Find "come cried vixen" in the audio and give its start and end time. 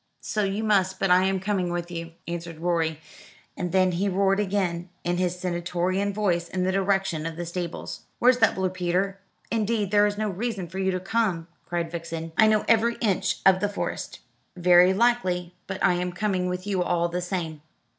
10.99-12.31